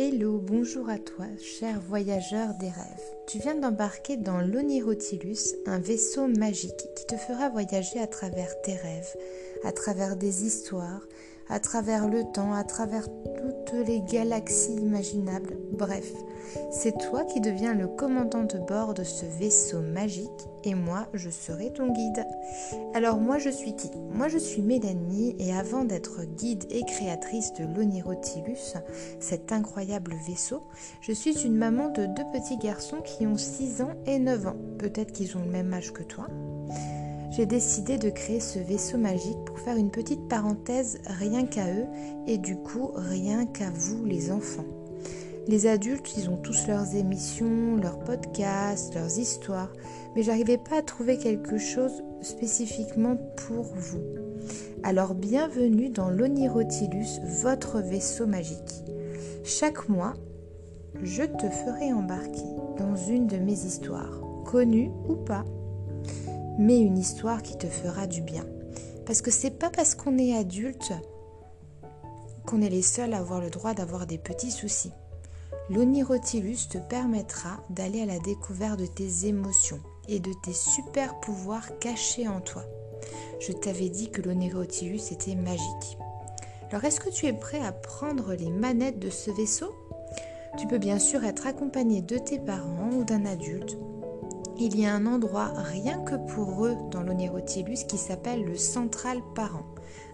[0.00, 3.16] Hello, bonjour à toi, cher voyageur des rêves.
[3.26, 8.76] Tu viens d'embarquer dans l'Onirotilus, un vaisseau magique qui te fera voyager à travers tes
[8.76, 9.16] rêves,
[9.64, 11.02] à travers des histoires,
[11.48, 15.56] à travers le temps, à travers toutes les galaxies imaginables.
[15.72, 16.12] Bref,
[16.70, 21.30] c'est toi qui deviens le commandant de bord de ce vaisseau magique et moi, je
[21.30, 22.26] serai ton guide.
[22.94, 23.90] Alors moi, je suis qui?
[24.12, 28.74] Moi, je suis Mélanie et avant d'être guide et créatrice de l'Onirotilus,
[29.20, 30.62] cet incroyable vaisseau,
[31.00, 34.56] je suis une maman de deux petits garçons qui ont 6 ans et 9 ans.
[34.78, 36.26] Peut-être qu'ils ont le même âge que toi
[37.30, 41.86] j'ai décidé de créer ce vaisseau magique pour faire une petite parenthèse rien qu'à eux
[42.26, 44.64] et du coup rien qu'à vous les enfants.
[45.46, 49.72] Les adultes, ils ont tous leurs émissions, leurs podcasts, leurs histoires,
[50.14, 54.02] mais j'arrivais pas à trouver quelque chose spécifiquement pour vous.
[54.82, 58.84] Alors bienvenue dans l'Onirotilus, votre vaisseau magique.
[59.42, 60.14] Chaque mois,
[61.02, 62.44] je te ferai embarquer
[62.78, 65.44] dans une de mes histoires, connues ou pas
[66.58, 68.44] mais une histoire qui te fera du bien.
[69.06, 70.92] Parce que c'est pas parce qu'on est adulte
[72.48, 74.92] qu'on est les seuls à avoir le droit d'avoir des petits soucis.
[75.68, 81.78] L'Onirotilus te permettra d'aller à la découverte de tes émotions et de tes super pouvoirs
[81.78, 82.64] cachés en toi.
[83.38, 85.98] Je t'avais dit que l'Onirotilus était magique.
[86.70, 89.74] Alors est-ce que tu es prêt à prendre les manettes de ce vaisseau?
[90.58, 93.76] Tu peux bien sûr être accompagné de tes parents ou d'un adulte
[94.60, 99.20] il y a un endroit rien que pour eux dans l'Onérotilus qui s'appelle le Central
[99.34, 99.66] Parent.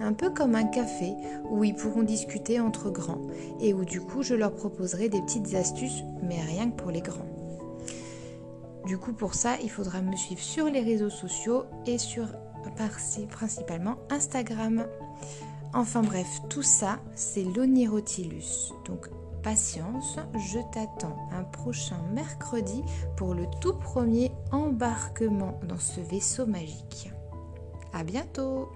[0.00, 1.12] Un peu comme un café
[1.50, 3.20] où ils pourront discuter entre grands
[3.60, 7.02] et où du coup je leur proposerai des petites astuces, mais rien que pour les
[7.02, 7.28] grands.
[8.86, 12.26] Du coup pour ça il faudra me suivre sur les réseaux sociaux et sur
[13.28, 14.86] principalement Instagram.
[15.74, 18.72] Enfin bref, tout ça c'est l'Onirotilus.
[18.86, 19.08] Donc
[19.42, 22.82] patience, je t'attends un prochain mercredi
[23.16, 27.10] pour le tout premier embarquement dans ce vaisseau magique.
[27.92, 28.68] À bientôt!